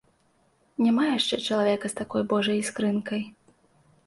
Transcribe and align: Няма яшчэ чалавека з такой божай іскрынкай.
Няма 0.83 1.03
яшчэ 1.17 1.39
чалавека 1.47 1.85
з 1.93 2.01
такой 2.01 2.21
божай 2.33 2.57
іскрынкай. 2.63 3.21